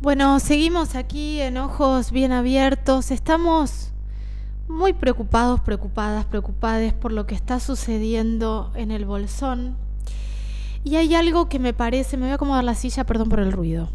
Bueno, 0.00 0.38
seguimos 0.38 0.94
aquí 0.96 1.40
en 1.40 1.56
ojos 1.56 2.12
bien 2.12 2.30
abiertos. 2.30 3.10
Estamos 3.10 3.92
muy 4.68 4.92
preocupados, 4.92 5.60
preocupadas, 5.60 6.26
preocupadas 6.26 6.92
por 6.92 7.10
lo 7.10 7.26
que 7.26 7.34
está 7.34 7.58
sucediendo 7.58 8.70
en 8.74 8.90
el 8.90 9.06
bolsón. 9.06 9.76
Y 10.84 10.96
hay 10.96 11.14
algo 11.14 11.48
que 11.48 11.58
me 11.58 11.72
parece, 11.72 12.16
me 12.16 12.24
voy 12.24 12.32
a 12.32 12.34
acomodar 12.34 12.64
la 12.64 12.74
silla, 12.74 13.04
perdón 13.04 13.30
por 13.30 13.40
el 13.40 13.50
ruido. 13.50 13.88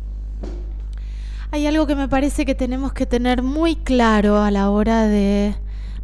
Hay 1.51 1.67
algo 1.67 1.87
que 1.87 1.95
me 1.95 2.07
parece 2.07 2.45
que 2.45 2.55
tenemos 2.55 2.91
que 2.93 3.05
tener 3.05 3.43
muy 3.43 3.75
claro 3.75 4.41
a 4.41 4.51
la 4.51 4.69
hora 4.69 5.03
de 5.03 5.55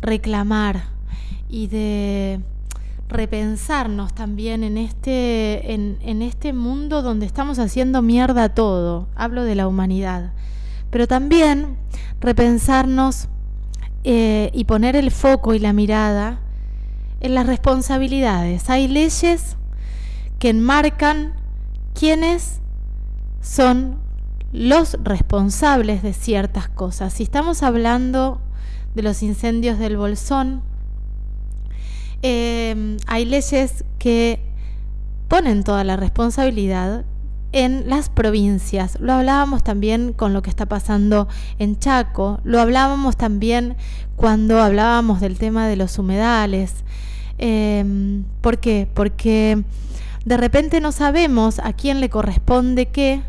reclamar 0.02 0.84
y 1.50 1.68
de 1.68 2.42
repensarnos 3.08 4.14
también 4.14 4.64
en 4.64 4.78
este, 4.78 5.74
en, 5.74 6.22
este 6.22 6.54
mundo 6.54 7.02
donde 7.02 7.26
estamos 7.26 7.60
haciendo 7.60 8.02
mierda 8.02 8.50
todo. 8.50 9.08
Hablo 9.16 9.44
de 9.44 9.56
la 9.56 9.68
humanidad. 9.68 10.34
Pero 10.90 11.08
también 11.08 11.78
repensarnos 12.20 13.28
eh, 14.04 14.50
y 14.54 14.66
poner 14.66 14.96
el 14.96 15.12
foco 15.12 15.54
y 15.54 15.60
la 15.60 15.74
mirada 15.74 16.40
en 17.20 17.36
las 17.36 17.48
responsabilidades. 17.48 18.70
Hay 18.70 18.88
leyes 18.88 19.58
que 20.40 20.50
enmarcan 20.50 21.34
quiénes 21.94 22.62
son 23.42 24.00
los 24.52 24.98
responsables 25.04 26.02
de 26.02 26.14
ciertas 26.14 26.70
cosas. 26.70 27.14
Si 27.14 27.24
estamos 27.24 27.62
hablando 27.62 28.42
de 28.96 29.04
los 29.04 29.22
incendios 29.22 29.78
del 29.78 29.98
Bolsón, 29.98 30.62
Em, 32.22 32.98
hay 33.08 33.26
leyes 33.26 33.84
que 34.00 34.40
ponen 35.28 35.64
toda 35.64 35.84
la 35.84 35.98
responsabilidad 35.98 37.06
en 37.52 37.90
las 37.90 38.10
provincias. 38.10 38.98
Lo 39.00 39.14
hablábamos 39.14 39.64
también 39.64 40.12
con 40.12 40.34
lo 40.34 40.42
que 40.42 40.50
está 40.50 40.66
pasando 40.66 41.28
en 41.58 41.80
Chaco, 41.80 42.40
lo 42.44 42.60
hablábamos 42.60 43.16
también 43.16 43.76
cuando 44.16 44.60
hablábamos 44.62 45.22
del 45.22 45.38
tema 45.38 45.68
de 45.68 45.78
los 45.78 45.98
humedales. 45.98 46.74
Em, 47.38 48.24
¿Por 48.42 48.60
qué? 48.60 48.88
Porque 48.94 49.64
de 50.26 50.38
repente 50.38 50.82
no 50.82 50.92
sabemos 50.92 51.60
a 51.60 51.74
quién 51.74 52.02
le 52.02 52.10
corresponde 52.10 52.88
qué 52.88 53.22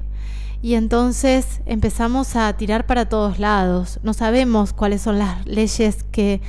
y 0.63 0.75
entonces 0.75 1.61
empezamos 1.67 2.35
a 2.35 2.53
tirar 2.55 2.87
para 2.87 3.09
todos 3.09 3.39
lados. 3.39 4.01
No 4.03 4.13
sabemos 4.15 4.73
cuáles 4.73 5.03
son 5.03 5.19
las 5.19 5.47
leyes 5.47 6.05
que 6.11 6.41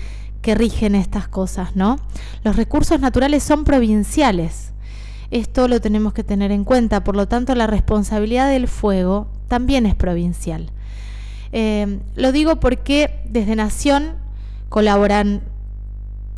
que 0.42 0.56
rigen 0.56 0.96
estas 0.96 1.28
cosas, 1.28 1.76
¿no? 1.76 1.98
Los 2.44 2.56
recursos 2.56 3.00
naturales 3.00 3.44
son 3.44 3.64
provinciales. 3.64 4.74
Esto 5.30 5.68
lo 5.68 5.82
tenemos 5.82 6.14
que 6.14 6.24
tener 6.24 6.52
en 6.52 6.64
cuenta, 6.64 7.04
por 7.04 7.16
lo 7.16 7.28
tanto 7.28 7.54
la 7.56 7.68
responsabilidad 7.68 8.50
del 8.50 8.68
fuego 8.68 9.28
también 9.48 9.86
es 9.86 9.96
provincial. 9.96 10.72
Eh, 11.52 12.00
lo 12.16 12.32
digo 12.32 12.60
porque 12.60 13.22
desde 13.30 13.56
Nación 13.56 14.16
colaboran 14.70 15.42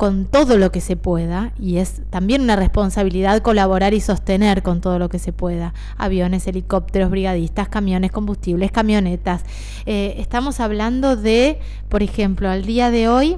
con 0.00 0.24
todo 0.24 0.56
lo 0.56 0.72
que 0.72 0.80
se 0.80 0.96
pueda 0.96 1.52
y 1.58 1.76
es 1.76 2.00
también 2.08 2.40
una 2.40 2.56
responsabilidad 2.56 3.42
colaborar 3.42 3.92
y 3.92 4.00
sostener 4.00 4.62
con 4.62 4.80
todo 4.80 4.98
lo 4.98 5.10
que 5.10 5.18
se 5.18 5.34
pueda. 5.34 5.74
Aviones, 5.98 6.46
helicópteros, 6.46 7.10
brigadistas, 7.10 7.68
camiones, 7.68 8.10
combustibles, 8.10 8.72
camionetas. 8.72 9.44
Eh, 9.84 10.14
estamos 10.16 10.58
hablando 10.58 11.16
de, 11.16 11.58
por 11.90 12.02
ejemplo, 12.02 12.48
al 12.48 12.64
día 12.64 12.90
de 12.90 13.10
hoy, 13.10 13.36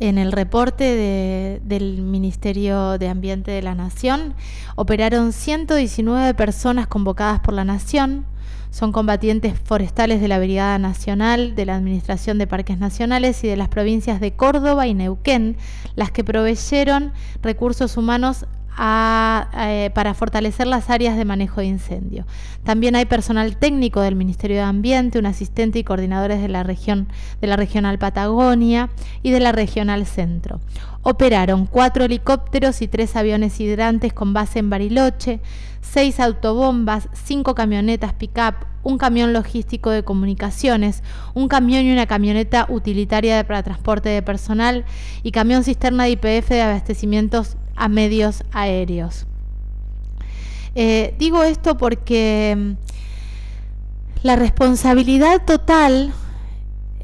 en 0.00 0.16
el 0.16 0.32
reporte 0.32 1.60
del 1.62 2.02
Ministerio 2.02 2.98
de 2.98 3.08
Ambiente 3.08 3.50
de 3.50 3.60
la 3.60 3.74
Nación, 3.74 4.34
operaron 4.74 5.32
119 5.32 6.34
personas 6.34 6.86
convocadas 6.86 7.40
por 7.40 7.52
la 7.52 7.64
Nación. 7.64 8.24
Son 8.70 8.92
combatientes 8.92 9.54
forestales 9.62 10.22
de 10.22 10.28
la 10.28 10.38
Brigada 10.38 10.78
Nacional, 10.78 11.54
de 11.54 11.66
la 11.66 11.76
Administración 11.76 12.38
de 12.38 12.46
Parques 12.46 12.78
Nacionales 12.78 13.44
y 13.44 13.48
de 13.48 13.56
las 13.56 13.68
provincias 13.68 14.20
de 14.20 14.32
Córdoba 14.32 14.86
y 14.86 14.94
Neuquén, 14.94 15.56
las 15.96 16.10
que 16.10 16.24
proveyeron 16.24 17.12
recursos 17.42 17.98
humanos 17.98 18.46
eh, 18.78 19.90
para 19.94 20.14
fortalecer 20.14 20.66
las 20.66 20.90
áreas 20.90 21.16
de 21.16 21.24
manejo 21.24 21.60
de 21.60 21.66
incendio. 21.66 22.26
También 22.64 22.96
hay 22.96 23.04
personal 23.04 23.56
técnico 23.56 24.00
del 24.00 24.16
Ministerio 24.16 24.56
de 24.58 24.62
Ambiente, 24.62 25.18
un 25.18 25.26
asistente 25.26 25.78
y 25.78 25.84
coordinadores 25.84 26.40
de 26.40 26.48
la 26.48 26.62
región 26.62 27.08
de 27.40 27.46
la 27.46 27.56
regional 27.56 27.98
Patagonia 27.98 28.90
y 29.22 29.30
de 29.30 29.40
la 29.40 29.52
regional 29.52 30.06
Centro. 30.06 30.60
Operaron 31.02 31.66
cuatro 31.66 32.04
helicópteros 32.04 32.82
y 32.82 32.88
tres 32.88 33.16
aviones 33.16 33.60
hidrantes 33.60 34.12
con 34.12 34.32
base 34.32 34.58
en 34.58 34.70
Bariloche, 34.70 35.40
seis 35.80 36.20
autobombas, 36.20 37.08
cinco 37.12 37.54
camionetas 37.54 38.12
pick-up, 38.12 38.66
un 38.82 38.98
camión 38.98 39.32
logístico 39.32 39.90
de 39.90 40.04
comunicaciones, 40.04 41.02
un 41.34 41.48
camión 41.48 41.84
y 41.84 41.92
una 41.92 42.06
camioneta 42.06 42.66
utilitaria 42.68 43.46
para 43.46 43.62
transporte 43.62 44.08
de 44.08 44.22
personal 44.22 44.84
y 45.22 45.32
camión 45.32 45.64
cisterna 45.64 46.04
de 46.04 46.10
IPF 46.10 46.48
de 46.48 46.62
abastecimientos 46.62 47.56
a 47.80 47.88
medios 47.88 48.44
aéreos. 48.52 49.26
Eh, 50.74 51.14
digo 51.18 51.42
esto 51.42 51.78
porque 51.78 52.54
mm, 52.56 52.72
la 54.22 54.36
responsabilidad 54.36 55.42
total 55.46 56.12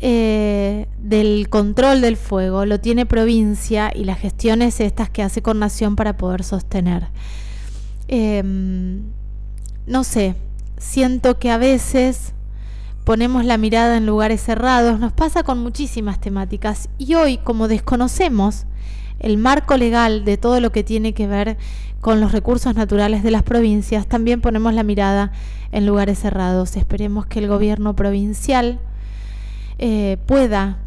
eh, 0.00 0.86
del 0.98 1.48
control 1.48 2.02
del 2.02 2.18
fuego 2.18 2.66
lo 2.66 2.78
tiene 2.78 3.06
provincia 3.06 3.90
y 3.92 4.04
las 4.04 4.18
gestiones 4.18 4.78
estas 4.80 5.08
que 5.08 5.22
hace 5.22 5.40
con 5.40 5.58
Nación 5.58 5.96
para 5.96 6.18
poder 6.18 6.44
sostener. 6.44 7.08
Em, 8.06 9.02
no 9.86 10.04
sé, 10.04 10.34
siento 10.76 11.38
que 11.38 11.50
a 11.50 11.56
veces 11.56 12.34
ponemos 13.04 13.46
la 13.46 13.56
mirada 13.56 13.96
en 13.96 14.04
lugares 14.04 14.42
cerrados, 14.42 15.00
nos 15.00 15.14
pasa 15.14 15.42
con 15.42 15.58
muchísimas 15.58 16.20
temáticas 16.20 16.90
y 16.98 17.14
hoy 17.14 17.38
como 17.38 17.66
desconocemos 17.66 18.66
el 19.18 19.38
marco 19.38 19.76
legal 19.76 20.24
de 20.24 20.36
todo 20.36 20.60
lo 20.60 20.70
que 20.72 20.84
tiene 20.84 21.12
que 21.12 21.26
ver 21.26 21.56
con 22.00 22.20
los 22.20 22.32
recursos 22.32 22.74
naturales 22.74 23.22
de 23.22 23.30
las 23.30 23.42
provincias, 23.42 24.06
también 24.06 24.40
ponemos 24.40 24.74
la 24.74 24.82
mirada 24.82 25.32
en 25.72 25.86
lugares 25.86 26.18
cerrados. 26.18 26.76
Esperemos 26.76 27.26
que 27.26 27.40
el 27.40 27.48
gobierno 27.48 27.96
provincial 27.96 28.78
eh, 29.78 30.18
pueda 30.26 30.78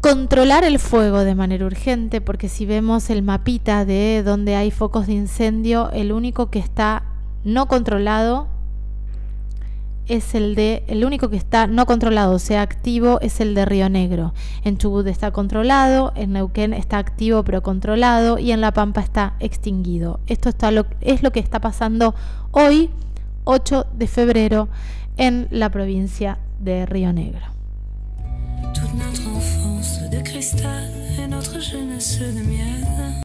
controlar 0.00 0.64
el 0.64 0.78
fuego 0.78 1.24
de 1.24 1.34
manera 1.34 1.66
urgente, 1.66 2.20
porque 2.20 2.48
si 2.48 2.66
vemos 2.66 3.10
el 3.10 3.22
mapita 3.22 3.84
de 3.84 4.22
donde 4.24 4.54
hay 4.54 4.70
focos 4.70 5.06
de 5.06 5.14
incendio, 5.14 5.90
el 5.92 6.12
único 6.12 6.50
que 6.50 6.58
está 6.58 7.02
no 7.44 7.66
controlado 7.66 8.48
es 10.08 10.34
el 10.34 10.54
de, 10.54 10.84
el 10.86 11.04
único 11.04 11.30
que 11.30 11.36
está 11.36 11.66
no 11.66 11.86
controlado, 11.86 12.38
sea, 12.38 12.62
activo, 12.62 13.20
es 13.20 13.40
el 13.40 13.54
de 13.54 13.64
Río 13.64 13.88
Negro. 13.88 14.34
En 14.64 14.78
Chubut 14.78 15.06
está 15.06 15.30
controlado, 15.30 16.12
en 16.16 16.32
Neuquén 16.32 16.72
está 16.72 16.98
activo 16.98 17.42
pero 17.44 17.62
controlado 17.62 18.38
y 18.38 18.52
en 18.52 18.60
La 18.60 18.72
Pampa 18.72 19.00
está 19.00 19.34
extinguido. 19.40 20.20
Esto 20.26 20.50
lo, 20.70 20.86
es 21.00 21.22
lo 21.22 21.32
que 21.32 21.40
está 21.40 21.60
pasando 21.60 22.14
hoy, 22.50 22.90
8 23.44 23.86
de 23.92 24.06
febrero, 24.06 24.68
en 25.16 25.48
la 25.50 25.70
provincia 25.70 26.38
de 26.58 26.86
Río 26.86 27.12
Negro. 27.12 27.46